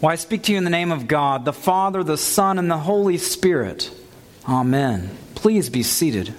[0.00, 2.70] Well, I speak to you in the name of God, the Father, the Son, and
[2.70, 3.90] the Holy Spirit.
[4.48, 5.10] Amen.
[5.34, 6.32] Please be seated.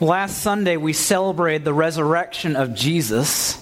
[0.00, 3.56] Last Sunday, we celebrated the resurrection of Jesus.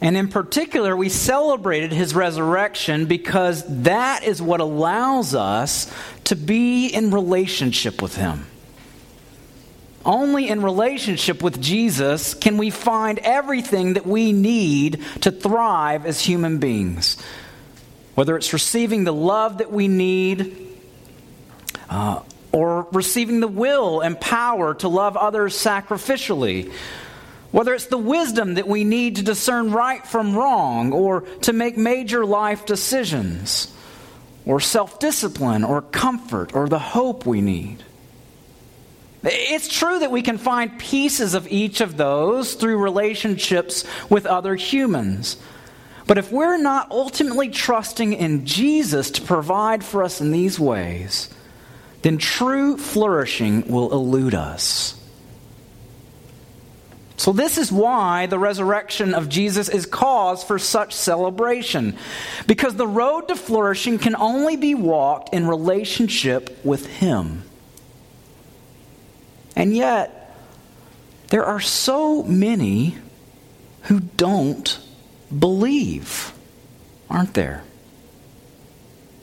[0.00, 5.92] And in particular, we celebrated his resurrection because that is what allows us
[6.24, 8.46] to be in relationship with him.
[10.06, 16.20] Only in relationship with Jesus can we find everything that we need to thrive as
[16.20, 17.20] human beings.
[18.14, 20.78] Whether it's receiving the love that we need,
[21.90, 22.20] uh,
[22.52, 26.72] or receiving the will and power to love others sacrificially.
[27.50, 31.76] Whether it's the wisdom that we need to discern right from wrong, or to make
[31.76, 33.74] major life decisions,
[34.44, 37.82] or self discipline, or comfort, or the hope we need.
[39.28, 44.54] It's true that we can find pieces of each of those through relationships with other
[44.54, 45.36] humans.
[46.06, 51.28] But if we're not ultimately trusting in Jesus to provide for us in these ways,
[52.02, 54.94] then true flourishing will elude us.
[57.16, 61.96] So, this is why the resurrection of Jesus is cause for such celebration.
[62.46, 67.42] Because the road to flourishing can only be walked in relationship with Him.
[69.56, 70.36] And yet,
[71.28, 72.98] there are so many
[73.82, 74.78] who don't
[75.36, 76.32] believe,
[77.08, 77.64] aren't there?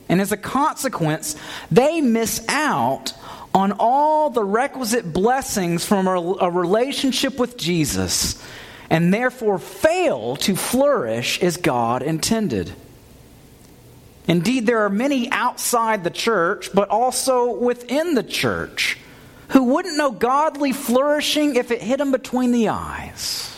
[0.10, 1.36] And as a consequence,
[1.72, 3.14] they miss out
[3.54, 8.44] on all the requisite blessings from a, relationship with Jesus
[8.90, 12.74] and therefore fail to flourish as God intended.
[14.28, 18.98] Indeed, there are many outside the church, but also within the church
[19.54, 23.56] who wouldn't know godly flourishing if it hit them between the eyes.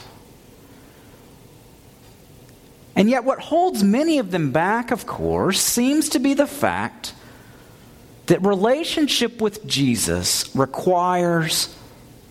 [2.98, 7.14] And yet, what holds many of them back, of course, seems to be the fact
[8.26, 11.74] that relationship with Jesus requires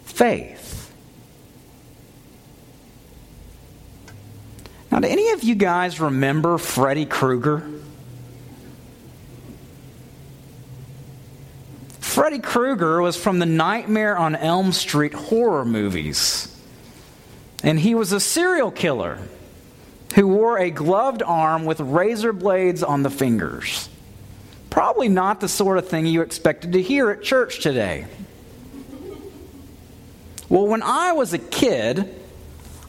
[0.05, 0.95] faith.
[4.91, 7.63] Now, do any of you guys remember Freddy Krueger?
[12.15, 16.47] Freddy Krueger was from the Nightmare on Elm Street horror movies.
[17.65, 19.19] And he was a serial killer
[20.15, 23.89] who wore a gloved arm with razor blades on the fingers.
[24.71, 28.07] Probably not the sort of thing you expected to hear at church today.
[30.49, 32.15] Well, when I was a kid,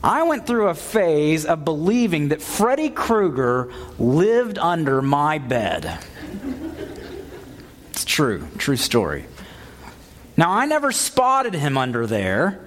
[0.04, 5.98] I went through a phase of believing that Freddy Krueger lived under my bed.
[8.16, 9.26] True, true story.
[10.38, 12.62] Now, I never spotted him under there,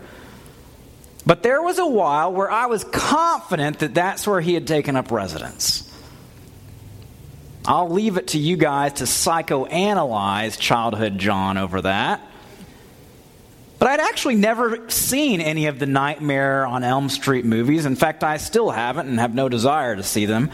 [1.25, 4.95] but there was a while where I was confident that that's where he had taken
[4.95, 5.91] up residence.
[7.65, 12.21] I'll leave it to you guys to psychoanalyze childhood John over that.
[13.79, 17.87] But I'd actually never seen any of the Nightmare on Elm Street movies.
[17.87, 20.51] In fact, I still haven't and have no desire to see them.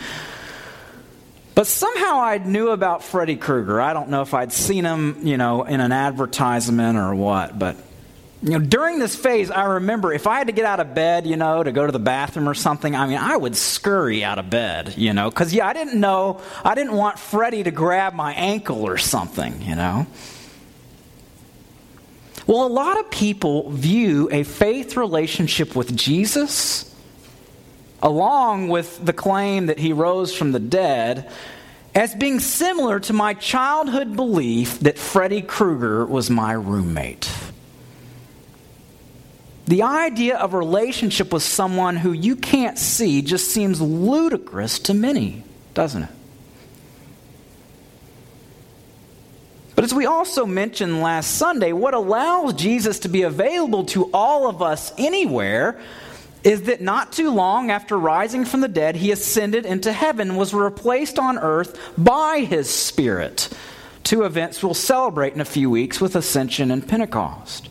[1.54, 3.80] But somehow I knew about Freddy Krueger.
[3.80, 7.76] I don't know if I'd seen him, you know, in an advertisement or what, but
[8.42, 11.26] you know, during this phase, I remember if I had to get out of bed,
[11.26, 14.38] you know, to go to the bathroom or something, I mean, I would scurry out
[14.38, 18.12] of bed, you know, because, yeah, I didn't know, I didn't want Freddy to grab
[18.12, 20.06] my ankle or something, you know.
[22.46, 26.93] Well, a lot of people view a faith relationship with Jesus
[28.04, 31.30] along with the claim that he rose from the dead,
[31.94, 37.32] as being similar to my childhood belief that Freddy Krueger was my roommate.
[39.66, 44.92] The idea of a relationship with someone who you can't see just seems ludicrous to
[44.92, 45.42] many,
[45.72, 46.10] doesn't it?
[49.74, 54.46] But as we also mentioned last Sunday, what allows Jesus to be available to all
[54.46, 55.80] of us anywhere
[56.44, 60.52] is that not too long after rising from the dead, he ascended into heaven, was
[60.52, 63.48] replaced on earth by his Spirit.
[64.02, 67.70] Two events we'll celebrate in a few weeks with Ascension and Pentecost.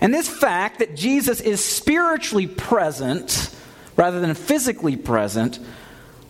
[0.00, 3.54] And this fact that Jesus is spiritually present
[3.96, 5.58] rather than physically present,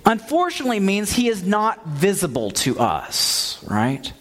[0.04, 4.12] unfortunately means he is not visible to us, right?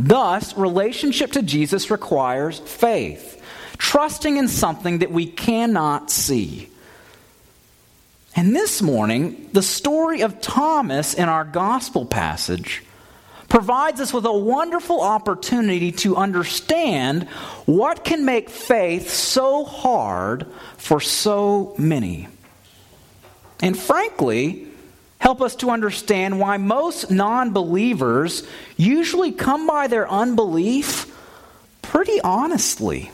[0.00, 3.35] Thus, relationship to Jesus requires faith
[3.78, 6.68] trusting in something that we cannot see.
[8.34, 12.84] And this morning, the story of Thomas in our gospel passage
[13.48, 17.28] provides us with a wonderful opportunity to understand
[17.64, 20.46] what can make faith so hard
[20.76, 22.28] for so many.
[23.62, 24.66] And frankly,
[25.18, 28.46] help us to understand why most non believers
[28.76, 31.12] usually come by their unbelief
[31.80, 33.10] pretty honestly.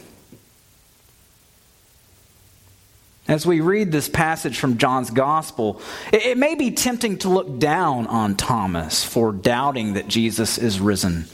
[3.28, 5.80] As we read this passage from John's Gospel,
[6.12, 11.26] it, may be tempting to look down on Thomas for doubting that Jesus is risen.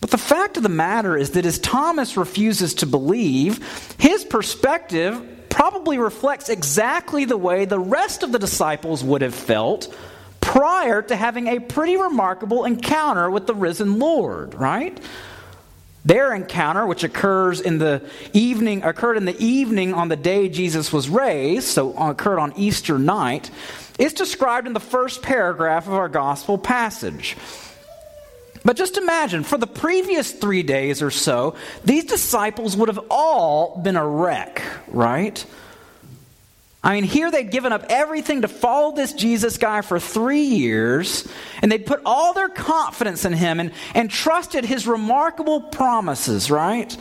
[0.00, 3.60] But the fact of the matter is that as Thomas refuses to believe,
[3.98, 9.92] his perspective probably reflects exactly the way the rest of the disciples would have felt
[10.40, 14.98] prior to having a pretty remarkable encounter with the risen Lord, right?
[16.04, 18.02] Their encounter, which occurs in the
[18.32, 22.98] evening, occurred in the evening on the day Jesus was raised, so occurred on Easter
[22.98, 23.50] night,
[23.98, 27.36] is described in the first paragraph of our gospel passage.
[28.64, 33.80] But just imagine, for the previous three days or so, these disciples would have all
[33.82, 35.44] been a wreck, right?
[36.84, 41.28] I mean, here they'd given up everything to follow this Jesus guy for three years,
[41.60, 46.96] and they'd put all their confidence in him and, and trusted his remarkable promises, right?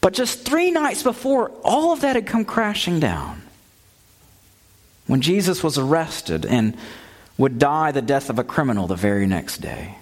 [0.00, 3.42] But just three nights before, all of that had come crashing down.
[5.06, 6.76] When Jesus was arrested and
[7.36, 9.96] would die the death of a criminal the very next day.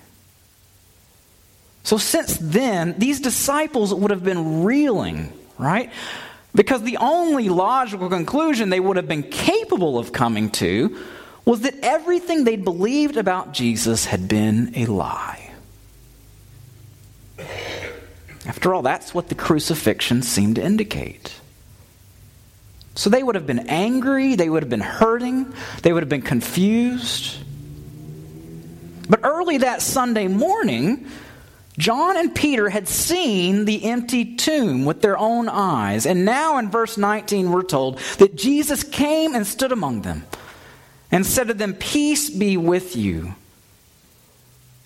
[1.82, 5.90] So, since then, these disciples would have been reeling, right?
[6.54, 10.96] Because the only logical conclusion they would have been capable of coming to
[11.44, 15.50] was that everything they'd believed about Jesus had been a lie.
[18.46, 21.32] After all, that's what the crucifixion seemed to indicate.
[22.94, 25.52] So they would have been angry, they would have been hurting,
[25.82, 27.36] they would have been confused.
[29.08, 31.08] But early that Sunday morning,
[31.76, 36.06] John and Peter had seen the empty tomb with their own eyes.
[36.06, 40.25] And now in verse 19, we're told that Jesus came and stood among them
[41.11, 43.35] and said to them, Peace be with you.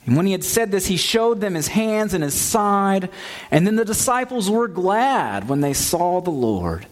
[0.07, 3.11] And when he had said this, he showed them his hands and his side.
[3.51, 6.87] And then the disciples were glad when they saw the Lord.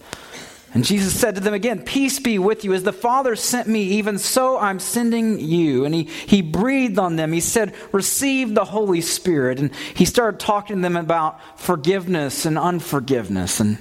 [0.76, 2.74] And Jesus said to them again, Peace be with you.
[2.74, 5.86] As the Father sent me, even so I'm sending you.
[5.86, 7.32] And he, he breathed on them.
[7.32, 9.58] He said, Receive the Holy Spirit.
[9.58, 13.58] And he started talking to them about forgiveness and unforgiveness.
[13.58, 13.78] And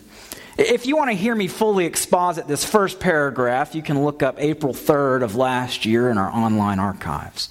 [0.58, 4.38] if you want to hear me fully exposit this first paragraph, you can look up
[4.38, 7.50] April 3rd of last year in our online archives.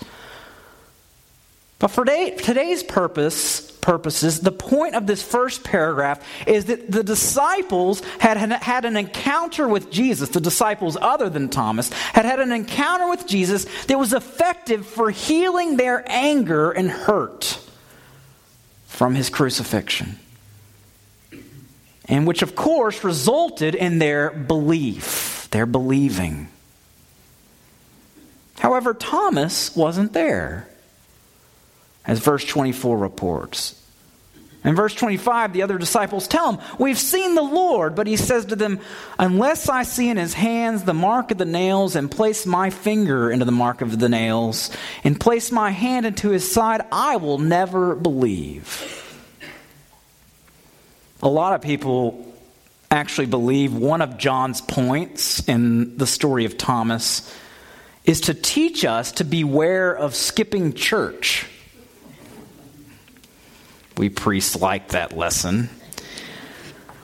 [1.78, 8.00] But for today's purpose, purposes, the point of this first paragraph is that the disciples
[8.18, 10.30] had had an encounter with Jesus.
[10.30, 15.10] The disciples, other than Thomas, had had an encounter with Jesus that was effective for
[15.10, 17.60] healing their anger and hurt
[18.86, 20.18] from his crucifixion.
[22.06, 26.48] And which, of course, resulted in their belief, their believing.
[28.58, 30.70] However, Thomas wasn't there
[32.06, 33.80] as verse 24 reports.
[34.64, 37.94] In verse 25, the other disciples tell him, We've seen the Lord.
[37.94, 38.80] But he says to them,
[39.18, 43.30] Unless I see in his hands the mark of the nails, and place my finger
[43.30, 44.70] into the mark of the nails,
[45.04, 49.02] and place my hand into his side, I will never believe.
[51.22, 52.32] A lot of people
[52.90, 57.34] actually believe one of John's points in the story of Thomas
[58.04, 61.46] is to teach us to beware of skipping church.
[63.96, 65.70] We priests like that lesson.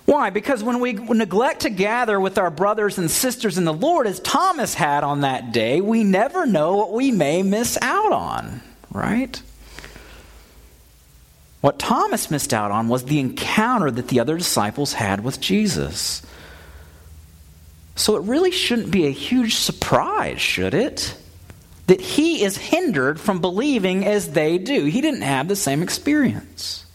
[0.07, 0.31] Why?
[0.31, 4.19] Because when we neglect to gather with our brothers and sisters in the Lord, as
[4.19, 9.41] Thomas had on that day, we never know what we may miss out on, right?
[11.61, 16.23] What Thomas missed out on was the encounter that the other disciples had with Jesus.
[17.95, 21.15] So it really shouldn't be a huge surprise, should it?
[21.91, 24.85] That he is hindered from believing as they do.
[24.85, 26.87] He didn't have the same experience.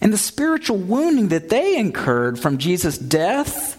[0.00, 3.74] And the spiritual wounding that they incurred from Jesus' death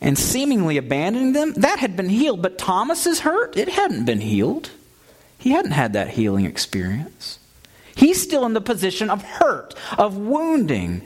[0.00, 2.40] and seemingly abandoning them, that had been healed.
[2.40, 4.70] But Thomas's hurt, it hadn't been healed.
[5.36, 7.40] He hadn't had that healing experience.
[7.96, 11.02] He's still in the position of hurt, of wounding,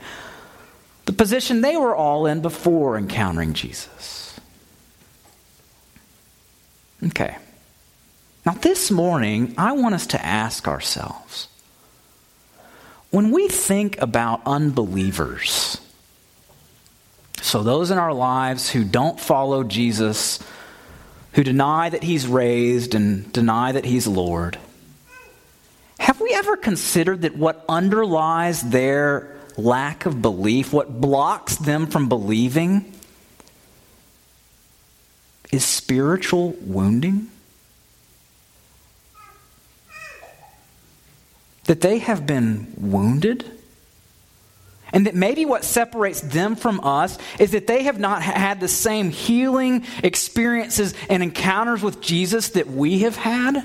[1.05, 4.26] the position they were all in before encountering Jesus.
[7.03, 7.37] Okay.
[8.45, 11.47] Now, this morning, I want us to ask ourselves
[13.11, 15.79] when we think about unbelievers,
[17.41, 20.39] so those in our lives who don't follow Jesus,
[21.33, 24.57] who deny that he's raised and deny that he's Lord,
[25.99, 32.09] have we ever considered that what underlies their lack of belief, what blocks them from
[32.09, 32.93] believing,
[35.51, 37.29] is spiritual wounding?
[41.65, 43.45] That they have been wounded?
[44.93, 48.69] And that maybe what separates them from us is that they have not had the
[48.69, 53.63] same healing experiences and encounters with Jesus that we have had?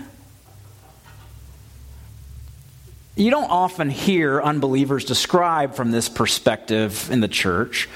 [3.14, 7.88] You don't often hear unbelievers described from this perspective in the church.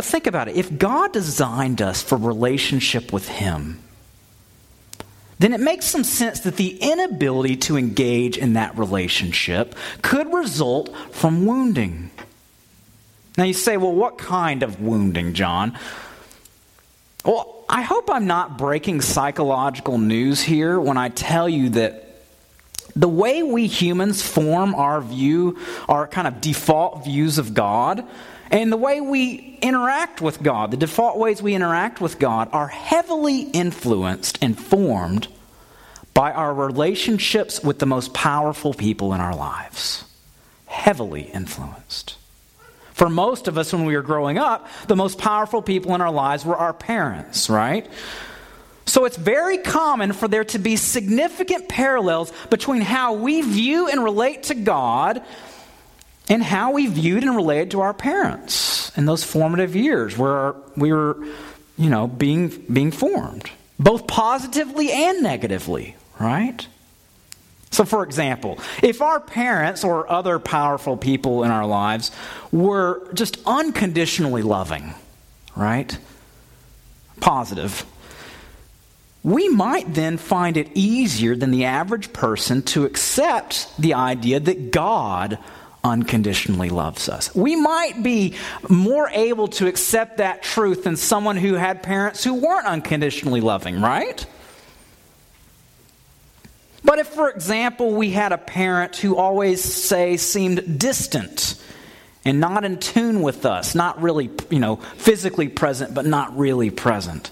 [0.00, 0.56] But think about it.
[0.56, 3.80] If God designed us for relationship with Him,
[5.38, 10.88] then it makes some sense that the inability to engage in that relationship could result
[11.10, 12.10] from wounding.
[13.36, 15.78] Now you say, well, what kind of wounding, John?
[17.22, 22.22] Well, I hope I'm not breaking psychological news here when I tell you that
[22.96, 25.58] the way we humans form our view,
[25.90, 28.08] our kind of default views of God,
[28.50, 32.68] and the way we interact with God, the default ways we interact with God, are
[32.68, 35.28] heavily influenced and formed
[36.14, 40.04] by our relationships with the most powerful people in our lives.
[40.66, 42.16] Heavily influenced.
[42.92, 46.10] For most of us, when we were growing up, the most powerful people in our
[46.10, 47.88] lives were our parents, right?
[48.84, 54.02] So it's very common for there to be significant parallels between how we view and
[54.02, 55.22] relate to God
[56.30, 60.92] and how we viewed and related to our parents in those formative years where we
[60.92, 61.22] were,
[61.76, 66.66] you know, being, being formed, both positively and negatively, right?
[67.72, 72.12] So, for example, if our parents or other powerful people in our lives
[72.52, 74.94] were just unconditionally loving,
[75.56, 75.98] right?
[77.20, 77.84] Positive
[79.22, 84.70] we might then find it easier than the average person to accept the idea that
[84.70, 85.38] God
[85.82, 87.34] unconditionally loves us.
[87.34, 88.34] We might be
[88.68, 93.80] more able to accept that truth than someone who had parents who weren't unconditionally loving,
[93.80, 94.26] right?
[96.84, 101.62] But if, for example, we had a parent who always, say, seemed distant
[102.24, 106.70] and not in tune with us, not really, you know, physically present, but not really
[106.70, 107.30] present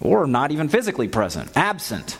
[0.00, 2.18] or not even physically present, absent,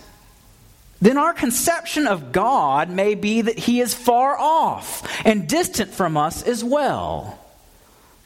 [1.00, 6.16] then our conception of God may be that He is far off and distant from
[6.16, 7.38] us as well.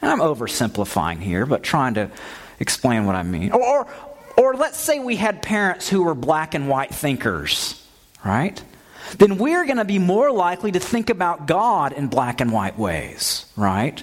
[0.01, 2.09] And I'm oversimplifying here, but trying to
[2.59, 3.51] explain what I mean.
[3.51, 3.87] Or, or,
[4.37, 7.81] or let's say we had parents who were black and white thinkers,
[8.25, 8.61] right?
[9.17, 12.77] Then we're going to be more likely to think about God in black and white
[12.77, 14.01] ways, right?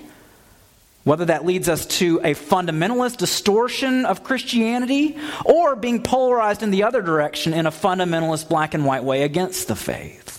[1.04, 6.82] Whether that leads us to a fundamentalist distortion of Christianity or being polarized in the
[6.82, 10.30] other direction in a fundamentalist black and white way against the faith.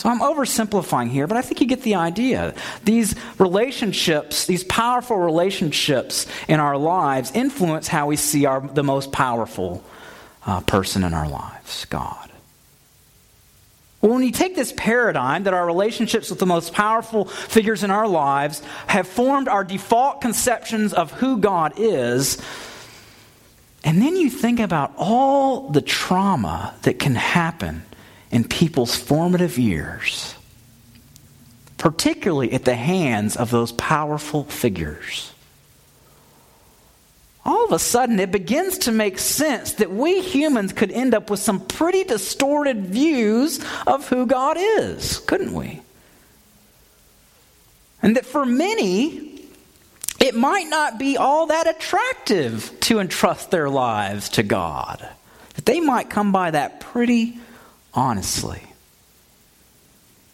[0.00, 2.54] So I'm oversimplifying here, but I think you get the idea.
[2.84, 9.12] These relationships, these powerful relationships in our lives, influence how we see our, the most
[9.12, 9.84] powerful
[10.46, 12.29] uh, person in our lives God.
[14.00, 17.90] Well, when you take this paradigm that our relationships with the most powerful figures in
[17.90, 22.40] our lives have formed our default conceptions of who God is,
[23.84, 27.82] and then you think about all the trauma that can happen
[28.30, 30.34] in people's formative years,
[31.76, 35.32] particularly at the hands of those powerful figures
[37.44, 41.30] all of a sudden it begins to make sense that we humans could end up
[41.30, 45.80] with some pretty distorted views of who God is, couldn't we?
[48.02, 49.42] And that for many,
[50.18, 55.06] it might not be all that attractive to entrust their lives to God.
[55.54, 57.38] That they might come by that pretty
[57.92, 58.62] honestly.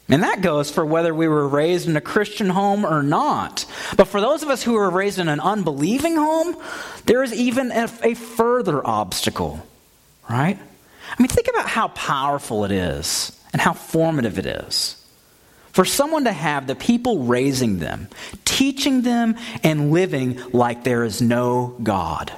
[0.09, 3.65] And that goes for whether we were raised in a Christian home or not.
[3.97, 6.57] But for those of us who were raised in an unbelieving home,
[7.05, 9.65] there is even a, a, further obstacle,
[10.29, 10.59] right?
[10.59, 15.03] I mean, think about how powerful it is and how formative it is.
[15.73, 18.09] For someone to have the people raising them,
[18.45, 22.33] teaching them, and living like there is no God.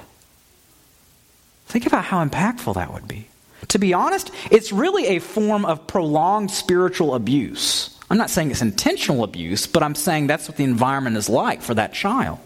[1.67, 3.27] Think about how impactful that would be.
[3.69, 7.98] To be honest, it's really a form of prolonged spiritual abuse.
[8.09, 11.61] I'm not saying it's intentional abuse, but I'm saying that's what the environment is like
[11.61, 12.39] for that child.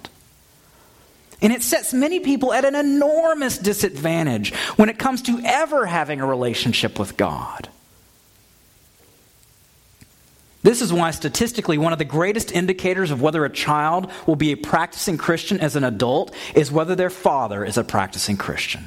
[1.41, 6.21] And it sets many people at an enormous disadvantage when it comes to ever having
[6.21, 7.69] a relationship with God.
[10.63, 14.53] This is why, statistically, one of the greatest indicators of whether a child will be
[14.53, 18.85] a practicing Christian as an adult is whether their father is a practicing Christian.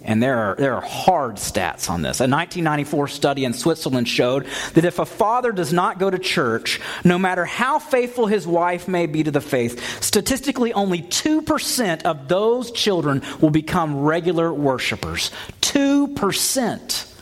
[0.00, 2.20] And there are, there are hard stats on this.
[2.20, 6.80] A 1994 study in Switzerland showed that if a father does not go to church,
[7.04, 12.28] no matter how faithful his wife may be to the faith, statistically only 2% of
[12.28, 15.32] those children will become regular worshipers.
[15.62, 17.14] 2%.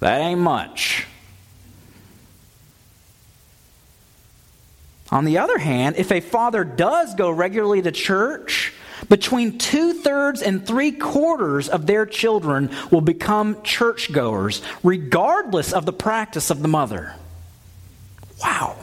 [0.00, 1.06] That ain't much.
[5.12, 8.72] On the other hand, if a father does go regularly to church,
[9.08, 15.92] between two thirds and three quarters of their children will become churchgoers, regardless of the
[15.92, 17.14] practice of the mother.
[18.42, 18.76] Wow.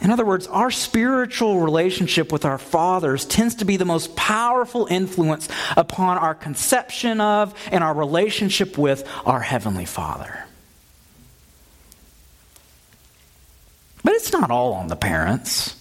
[0.00, 4.86] In other words, our spiritual relationship with our fathers tends to be the most powerful
[4.86, 10.45] influence upon our conception of and our relationship with our Heavenly Father.
[14.06, 15.74] But it's not all on the parents.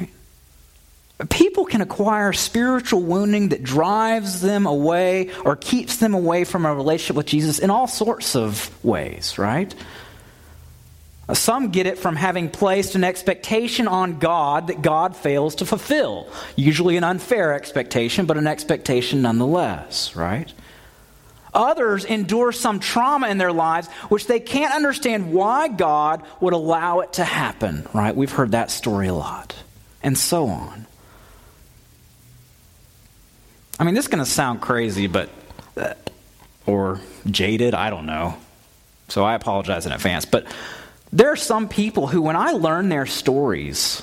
[0.00, 0.08] Right?
[1.28, 6.74] People can acquire spiritual wounding that drives them away or keeps them away from a
[6.74, 9.74] relationship with Jesus in all sorts of ways, right?
[11.30, 16.26] Some get it from having placed an expectation on God that God fails to fulfill.
[16.56, 20.50] Usually an unfair expectation, but an expectation nonetheless, right?
[21.54, 27.00] Others endure some trauma in their lives which they can't understand why God would allow
[27.00, 28.14] it to happen, right?
[28.14, 29.54] We've heard that story a lot.
[30.02, 30.86] And so on.
[33.78, 35.30] I mean, this is going to sound crazy, but,
[35.76, 35.94] uh,
[36.66, 38.36] or jaded, I don't know.
[39.08, 40.24] So I apologize in advance.
[40.24, 40.46] But
[41.12, 44.02] there are some people who, when I learn their stories,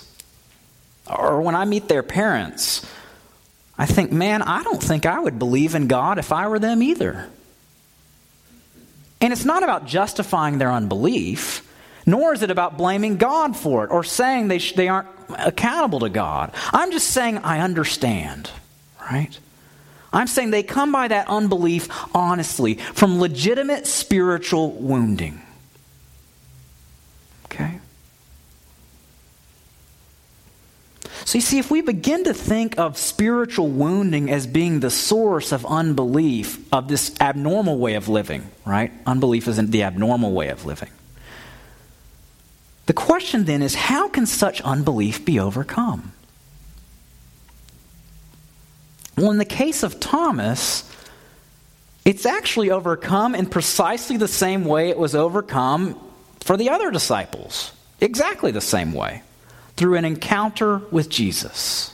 [1.07, 2.85] or when I meet their parents,
[3.77, 6.83] I think, man, I don't think I would believe in God if I were them
[6.83, 7.29] either.
[9.21, 11.67] And it's not about justifying their unbelief,
[12.05, 15.99] nor is it about blaming God for it or saying they, sh- they aren't accountable
[16.01, 16.51] to God.
[16.73, 18.49] I'm just saying I understand,
[18.99, 19.37] right?
[20.11, 25.41] I'm saying they come by that unbelief honestly from legitimate spiritual wounding.
[27.45, 27.79] Okay?
[31.31, 35.53] So you see, if we begin to think of spiritual wounding as being the source
[35.53, 38.91] of unbelief, of this abnormal way of living, right?
[39.05, 40.89] Unbelief isn't the abnormal way of living.
[42.87, 46.11] The question then is how can such unbelief be overcome?
[49.15, 50.83] Well, in the case of Thomas,
[52.03, 55.97] it's actually overcome in precisely the same way it was overcome
[56.41, 57.71] for the other disciples.
[58.01, 59.23] Exactly the same way
[59.75, 61.93] through an encounter with Jesus.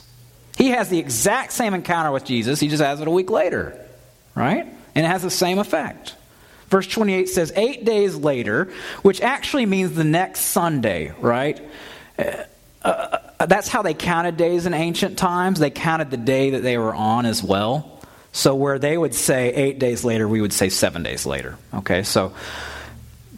[0.56, 3.78] He has the exact same encounter with Jesus, he just has it a week later,
[4.34, 4.66] right?
[4.94, 6.14] And it has the same effect.
[6.68, 8.70] Verse 28 says, Eight days later,
[9.02, 11.60] which actually means the next Sunday, right?
[12.18, 12.44] Uh,
[12.82, 15.58] uh, that's how they counted days in ancient times.
[15.60, 18.00] They counted the day that they were on as well.
[18.32, 21.56] So, where they would say eight days later, we would say seven days later.
[21.72, 22.34] Okay, so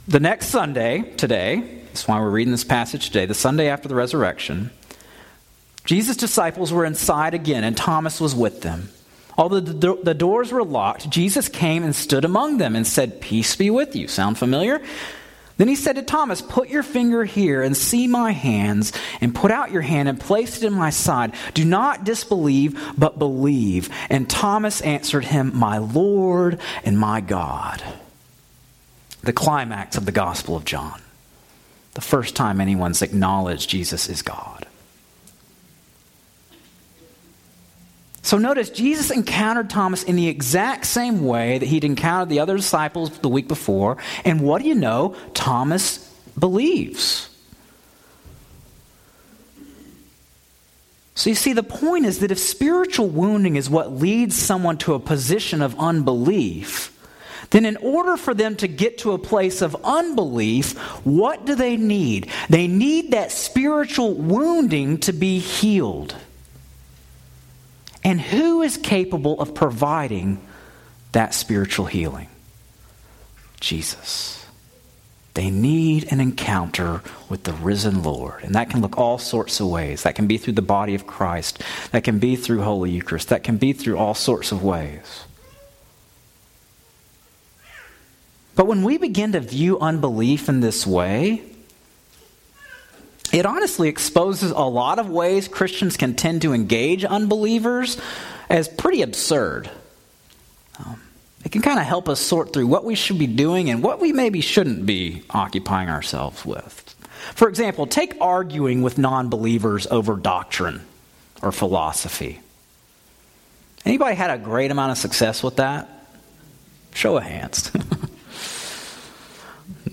[0.08, 3.96] the next Sunday, today, that's why we're reading this passage today, the Sunday after the
[3.96, 4.70] resurrection.
[5.84, 8.90] Jesus' disciples were inside again, and Thomas was with them.
[9.36, 13.70] Although the, doors were locked, Jesus came and stood among them and said, Peace be
[13.70, 14.06] with you.
[14.06, 14.80] Sound familiar?
[15.56, 19.50] Then he said to Thomas, Put your finger here and see my hands, and put
[19.50, 21.34] out your hand and place it in my side.
[21.54, 23.90] Do not disbelieve, but believe.
[24.08, 27.82] And Thomas answered him, My Lord and my God.
[29.22, 31.02] The climax of the Gospel of John
[31.94, 34.66] the first time anyone's acknowledged Jesus is God.
[38.22, 42.56] So notice, Jesus encountered Thomas in the exact same way that he'd encountered the other
[42.56, 43.96] disciples the week before.
[44.24, 45.16] And what do you know?
[45.34, 45.98] Thomas
[46.38, 47.28] believes.
[51.14, 54.94] So you see, the point is that if spiritual wounding is what leads someone to
[54.94, 56.96] a position of unbelief,
[57.50, 61.76] then in order for them to get to a place of unbelief, what do they
[61.76, 62.30] need?
[62.48, 66.14] They need that spiritual wounding to be healed.
[68.02, 70.40] And who is capable of providing
[71.12, 72.28] that spiritual healing?
[73.58, 74.46] Jesus.
[75.34, 78.42] They need an encounter with the risen Lord.
[78.42, 80.02] And that can look all sorts of ways.
[80.02, 81.62] That can be through the body of Christ.
[81.92, 83.28] That can be through Holy Eucharist.
[83.28, 85.24] That can be through all sorts of ways.
[88.60, 91.40] But when we begin to view unbelief in this way,
[93.32, 97.96] it honestly exposes a lot of ways Christians can tend to engage unbelievers
[98.50, 99.70] as pretty absurd.
[100.78, 101.00] Um,
[101.42, 103.98] it can kind of help us sort through what we should be doing and what
[103.98, 106.94] we maybe shouldn't be occupying ourselves with.
[107.34, 110.82] For example, take arguing with non believers over doctrine
[111.40, 112.40] or philosophy.
[113.86, 115.88] Anybody had a great amount of success with that?
[116.92, 117.72] Show of hands.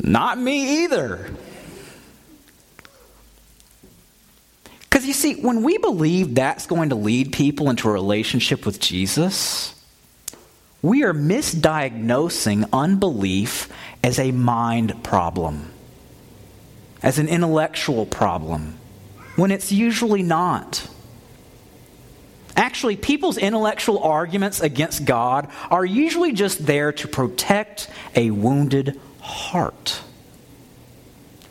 [0.07, 1.29] Not me either.
[4.79, 8.79] Because you see, when we believe that's going to lead people into a relationship with
[8.79, 9.75] Jesus,
[10.81, 13.69] we are misdiagnosing unbelief
[14.01, 15.73] as a mind problem,
[17.03, 18.77] as an intellectual problem,
[19.35, 20.87] when it's usually not.
[22.55, 30.01] Actually, people's intellectual arguments against God are usually just there to protect a wounded heart,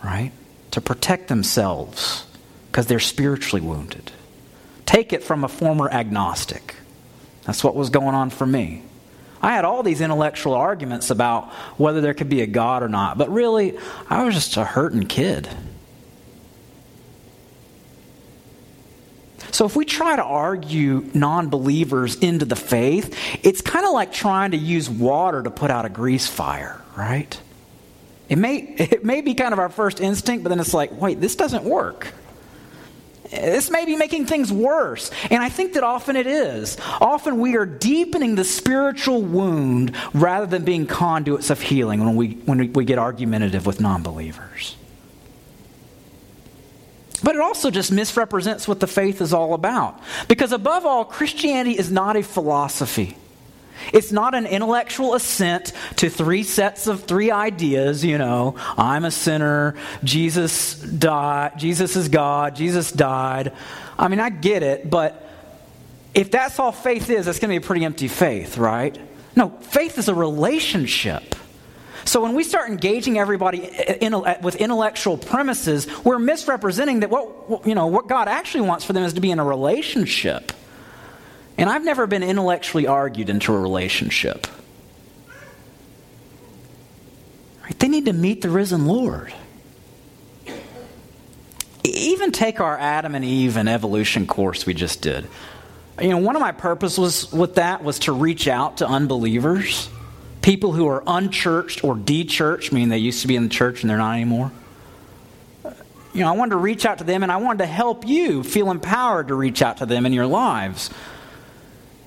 [0.03, 0.33] right?
[0.73, 2.27] To protect themselves
[2.71, 4.13] because they're spiritually wounded.
[4.85, 6.77] Take it from a former agnostic.
[7.45, 8.83] That's what was going on for me.
[9.41, 13.19] I had all these intellectual arguments about whether there could be a God or not,
[13.19, 15.49] but really, I was just a hurting kid.
[19.53, 24.13] So, if we try to argue non believers into the faith, it's kind of like
[24.13, 27.41] trying to use water to put out a grease fire, right?
[28.29, 31.21] It may, it may be kind of our first instinct, but then it's like, wait,
[31.21, 32.13] this doesn't work.
[33.31, 35.11] This may be making things worse.
[35.31, 36.77] And I think that often it is.
[37.01, 42.35] Often we are deepening the spiritual wound rather than being conduits of healing when we,
[42.45, 44.77] when we get argumentative with non believers.
[47.23, 50.01] But it also just misrepresents what the faith is all about.
[50.29, 53.17] Because above all, Christianity is not a philosophy.
[53.93, 59.11] It's not an intellectual assent to three sets of three ideas, you know, I'm a
[59.11, 63.53] sinner, Jesus died, Jesus is God, Jesus died.
[63.99, 65.23] I mean, I get it, but
[66.15, 68.99] if that's all faith is, that's going to be a pretty empty faith, right?
[69.37, 71.35] No, faith is a relationship.
[72.07, 73.65] So when we start engaging everybody
[74.01, 78.93] in, with intellectual premises, we're misrepresenting that what you know what God actually wants for
[78.93, 80.53] them is to be in a relationship.
[81.59, 84.47] And I've never been intellectually argued into a relationship.
[87.63, 87.79] Right?
[87.79, 89.33] They need to meet the risen Lord.
[91.83, 95.27] Even take our Adam and Eve and evolution course we just did.
[96.01, 99.89] You know, one of my purposes with that was to reach out to unbelievers,
[100.43, 103.89] people who are unchurched or de-churched, meaning they used to be in the church and
[103.89, 104.53] they're not anymore.
[106.13, 108.43] You know, I wanted to reach out to them and I wanted to help you
[108.43, 110.91] feel empowered to reach out to them in your lives.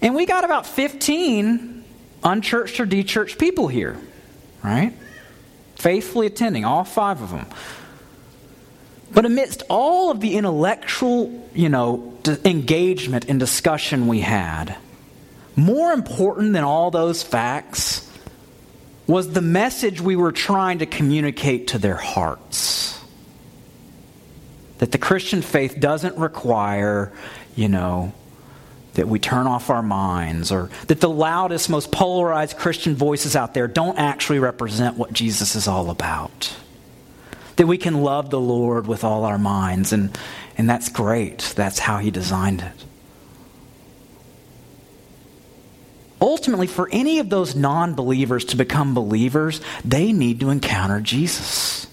[0.01, 1.83] And we got about 15
[2.23, 3.99] unchurched or dechurched people here,
[4.63, 4.93] right?
[5.75, 7.47] Faithfully attending, all five of them.
[9.11, 14.77] But amidst all of the intellectual, you know, engagement and discussion we had,
[15.55, 18.09] more important than all those facts
[19.07, 22.99] was the message we were trying to communicate to their hearts.
[24.77, 27.11] That the Christian faith doesn't require,
[27.55, 28.13] you know,
[28.99, 33.53] that we turn off our minds, or that the loudest, most polarized Christian voices out
[33.53, 36.53] there don't actually represent what Jesus is all about.
[37.55, 40.17] That we can love the Lord with all our minds, and,
[40.57, 41.53] and that's great.
[41.55, 42.85] That's how He designed it.
[46.19, 51.87] Ultimately, for any of those non believers to become believers, they need to encounter Jesus.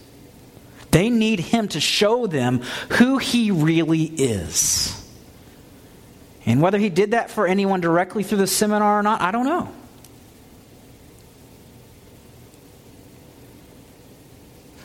[0.91, 2.63] They need Him to show them
[2.95, 5.06] who He really is.
[6.47, 9.45] And whether he did that for anyone directly through the seminar or not, I don't
[9.47, 9.69] know.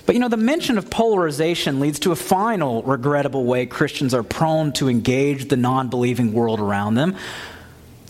[0.07, 4.23] But you know, the mention of polarization leads to a final regrettable way Christians are
[4.23, 7.15] prone to engage the non believing world around them,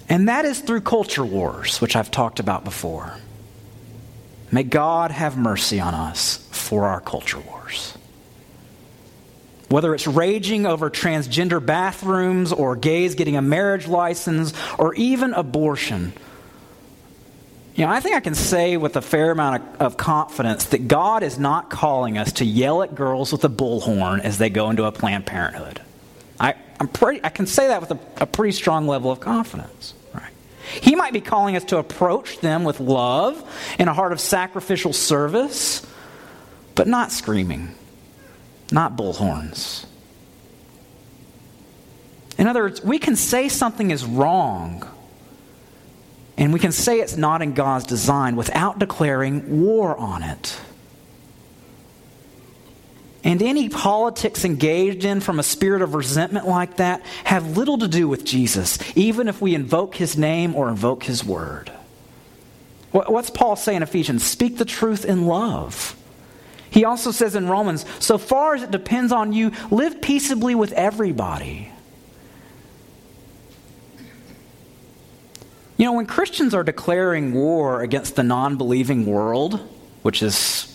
[0.10, 3.14] and that is through culture wars, which I've talked about before.
[4.52, 7.96] May God have mercy on us for our culture wars.
[9.72, 16.12] Whether it's raging over transgender bathrooms or gays getting a marriage license or even abortion.
[17.76, 20.90] You know, I think I can say with a fair amount of, of, confidence that
[20.90, 24.70] God is not calling us to yell at girls with a bullhorn as they go
[24.70, 25.80] into a Planned Parenthood.
[26.38, 29.94] I, I'm pretty, I can say that with a, a pretty strong level of confidence.
[30.14, 30.34] Right?
[30.82, 33.42] He might be calling us to approach them with love
[33.80, 35.82] and a heart of sacrificial service,
[36.76, 37.74] but not screaming
[38.72, 39.86] not bullhorns.
[42.38, 44.88] In other words, we can say something is wrong,
[46.38, 50.60] and we can say it's not in God's design without declaring war on it.
[53.24, 57.88] And any politics engaged in from a spirit of resentment like that have little to
[57.88, 61.72] do with Jesus, even if we invoke his name or invoke his word.
[62.92, 64.24] What's Paul say in Ephesians?
[64.24, 65.96] Speak the truth in love.
[66.72, 70.72] He also says in Romans, so far as it depends on you, live peaceably with
[70.72, 71.70] everybody.
[75.76, 79.60] You know, when Christians are declaring war against the non believing world,
[80.02, 80.68] which is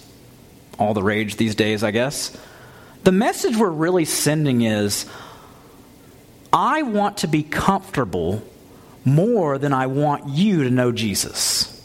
[0.79, 2.37] all the rage these days, I guess,
[3.05, 5.07] the message we're really sending is
[6.53, 8.43] I want to be comfortable
[9.05, 11.76] more than I want you to know Jesus.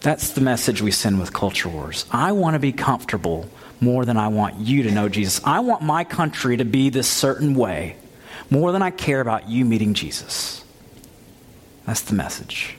[0.00, 2.06] That's the message we send with culture wars.
[2.10, 3.48] I want to be comfortable
[3.80, 5.40] more than I want you to know Jesus.
[5.44, 7.96] I want my country to be this certain way
[8.50, 10.64] more than I care about you meeting Jesus.
[11.86, 12.76] That's the message.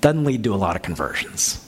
[0.00, 1.67] Doesn't lead to a lot of conversions.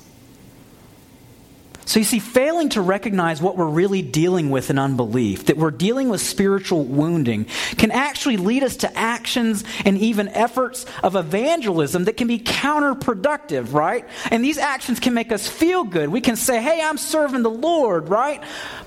[1.90, 5.72] So you see, failing to recognize what we're really dealing with in unbelief, that we're
[5.72, 7.46] dealing with spiritual wounding,
[7.79, 13.72] can actually lead us to actions and even efforts of evangelism that can be counterproductive,
[13.72, 14.05] right?
[14.31, 16.11] And these actions can make us feel good.
[16.11, 18.40] We can say, hey, I'm serving the Lord, right?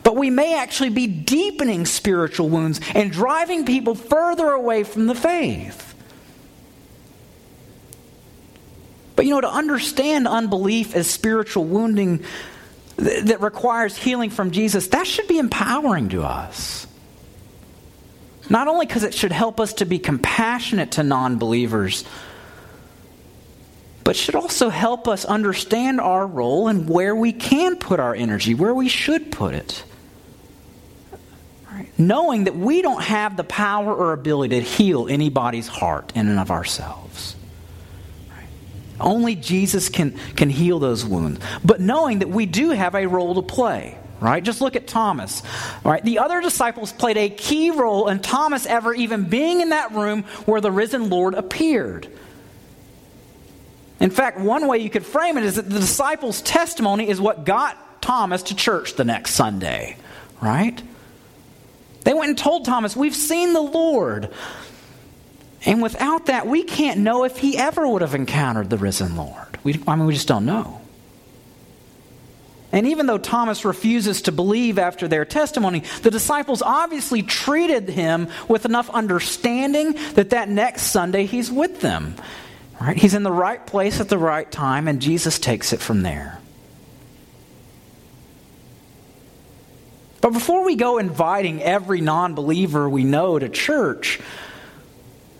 [0.03, 5.15] But we may actually be deepening spiritual wounds and driving people further away from the
[5.15, 5.93] faith.
[9.17, 12.23] But you know, to understand unbelief as spiritual wounding,
[13.03, 16.87] that requires healing from Jesus, that should be empowering to us.
[18.49, 22.03] Not only because it should help us to be compassionate to non believers,
[24.03, 28.53] but should also help us understand our role and where we can put our energy,
[28.53, 29.83] where we should put it.
[31.71, 31.87] Right.
[31.97, 36.39] Knowing that we don't have the power or ability to heal anybody's heart in and
[36.39, 37.35] of ourselves.
[39.03, 41.39] Only Jesus can, can heal those wounds.
[41.63, 44.41] But knowing that we do have a role to play, right?
[44.41, 45.43] Just look at Thomas,
[45.83, 46.03] right?
[46.03, 50.23] The other disciples played a key role in Thomas ever even being in that room
[50.45, 52.07] where the risen Lord appeared.
[53.99, 57.45] In fact, one way you could frame it is that the disciples' testimony is what
[57.45, 59.97] got Thomas to church the next Sunday,
[60.41, 60.81] right?
[62.03, 64.29] They went and told Thomas, We've seen the Lord.
[65.65, 69.57] And without that, we can't know if he ever would have encountered the risen Lord.
[69.63, 70.81] We, I mean, we just don't know.
[72.73, 78.29] And even though Thomas refuses to believe after their testimony, the disciples obviously treated him
[78.47, 82.15] with enough understanding that that next Sunday he's with them.
[82.81, 82.97] Right?
[82.97, 86.39] He's in the right place at the right time, and Jesus takes it from there.
[90.19, 94.19] But before we go inviting every non believer we know to church,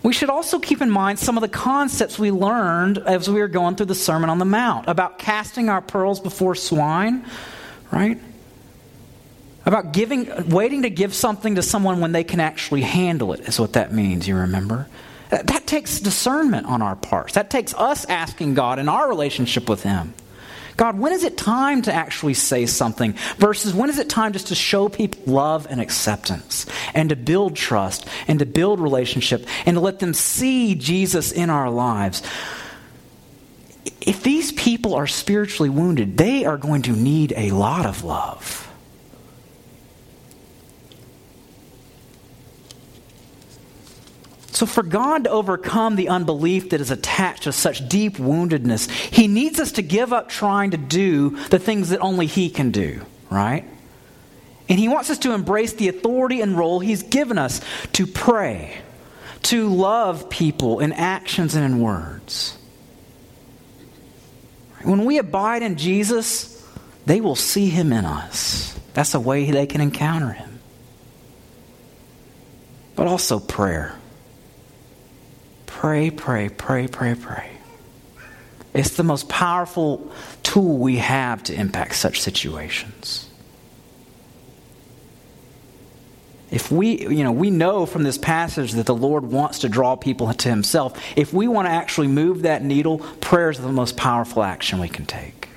[0.04, 3.48] we should also keep in mind some of the concepts we learned as we were
[3.48, 7.24] going through the Sermon on the Mount about casting our pearls before swine,
[7.90, 8.20] right?
[9.64, 13.58] About giving, waiting to give something to someone when they can actually handle it, is
[13.58, 14.88] what that means, you remember?
[15.30, 17.32] That takes discernment on our parts.
[17.32, 20.12] That takes us asking God in our relationship with Him.
[20.76, 24.48] God, when is it time to actually say something versus when is it time just
[24.48, 29.76] to show people love and acceptance and to build trust and to build relationship and
[29.76, 32.22] to let them see Jesus in our lives?
[34.00, 38.73] If these people are spiritually wounded, they are going to need a lot of love.
[44.54, 49.26] So, for God to overcome the unbelief that is attached to such deep woundedness, He
[49.26, 53.04] needs us to give up trying to do the things that only He can do,
[53.30, 53.64] right?
[54.68, 57.60] And He wants us to embrace the authority and role He's given us
[57.94, 58.78] to pray,
[59.42, 62.56] to love people in actions and in words.
[64.84, 66.64] When we abide in Jesus,
[67.06, 68.78] they will see Him in us.
[68.92, 70.60] That's a way they can encounter Him.
[72.94, 73.98] But also prayer.
[75.84, 77.50] Pray, pray, pray, pray, pray.
[78.72, 80.10] It's the most powerful
[80.42, 83.28] tool we have to impact such situations.
[86.50, 89.94] If we, you know, we know from this passage that the Lord wants to draw
[89.94, 90.98] people to Himself.
[91.16, 94.88] If we want to actually move that needle, prayer is the most powerful action we
[94.88, 95.50] can take.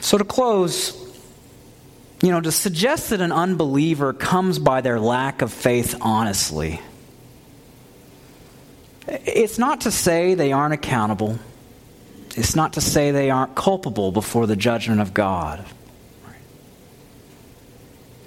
[0.00, 1.01] So, to close,
[2.22, 6.80] you know, to suggest that an unbeliever comes by their lack of faith honestly,
[9.08, 11.38] it's not to say they aren't accountable.
[12.36, 15.64] It's not to say they aren't culpable before the judgment of God.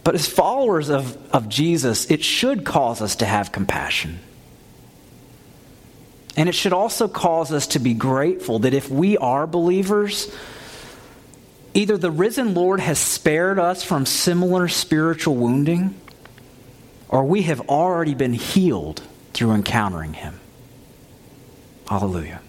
[0.04, 4.20] But as followers of, of Jesus, it should cause us to have compassion.
[6.38, 10.32] And it should also cause us to be grateful that if we are believers,
[11.76, 15.94] Either the risen Lord has spared us from similar spiritual wounding,
[17.10, 20.40] or we have already been healed through encountering him.
[21.88, 22.42] Hallelujah.